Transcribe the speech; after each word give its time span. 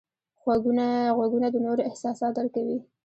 غوږونه 1.15 1.47
د 1.51 1.55
نورو 1.65 1.81
احساسات 1.89 2.31
درک 2.35 2.51
کوي 2.55 2.77